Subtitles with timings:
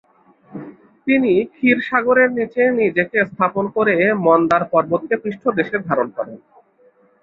[1.07, 3.95] তিনি ক্ষীরসাগরের নিচে নিজেকে স্থাপন করে
[4.25, 6.37] মন্দার পর্বতকে পৃষ্ঠদেশে ধারণ করেন।